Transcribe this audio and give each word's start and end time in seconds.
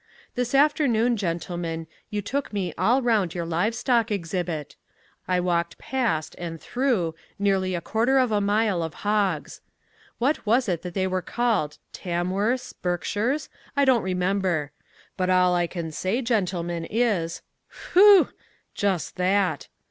This 0.33 0.55
afternoon, 0.55 1.15
gentlemen, 1.15 1.85
you 2.09 2.23
took 2.23 2.51
me 2.51 2.73
all 2.75 3.03
round 3.03 3.35
your 3.35 3.45
live 3.45 3.75
stock 3.75 4.09
exhibit. 4.09 4.75
I 5.27 5.39
walked 5.39 5.77
past, 5.77 6.33
and 6.39 6.59
through, 6.59 7.13
nearly 7.37 7.75
a 7.75 7.81
quarter 7.81 8.17
of 8.17 8.31
a 8.31 8.41
mile 8.41 8.81
of 8.81 8.95
hogs. 9.05 9.61
What 10.17 10.43
was 10.43 10.67
it 10.67 10.81
that 10.81 10.95
they 10.95 11.05
were 11.05 11.21
called 11.21 11.77
Tamworths 11.93 12.73
Berkshires? 12.73 13.47
I 13.77 13.85
don't 13.85 14.01
remember. 14.01 14.71
But 15.17 15.29
all 15.29 15.53
I 15.53 15.67
can 15.67 15.91
say, 15.91 16.23
gentlemen, 16.23 16.85
is, 16.89 17.43
phew! 17.69 18.29
Just 18.73 19.17
that. 19.17 19.67